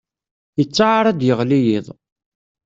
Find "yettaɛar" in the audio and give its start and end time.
0.59-1.05